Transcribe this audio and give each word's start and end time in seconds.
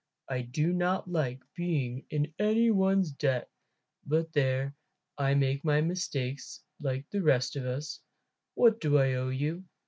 I 0.27 0.41
do 0.41 0.73
not 0.73 1.11
like 1.11 1.43
being 1.55 2.05
in 2.09 2.33
any 2.39 2.71
one's 2.71 3.11
debt. 3.11 3.51
But 4.03 4.33
there, 4.33 4.73
I 5.19 5.35
make 5.35 5.63
mistakes 5.63 6.63
like 6.81 7.05
most 7.13 7.15
of 7.15 7.21
the 7.21 7.23
rest 7.23 7.55
of 7.55 7.65
us. 7.67 7.99
What 8.55 8.81
do 8.81 8.97
I 8.97 9.13
owe 9.13 9.29
you?" 9.29 9.63